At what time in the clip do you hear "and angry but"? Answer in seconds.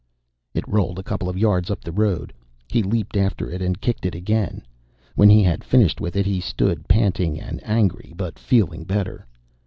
7.39-8.39